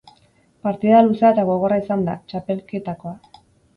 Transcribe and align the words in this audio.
Partida 0.67 1.01
luzea 1.07 1.31
eta 1.35 1.45
gogorra 1.51 1.79
izan 1.85 2.07
da, 2.11 2.17
txapelketakoa. 2.33 3.43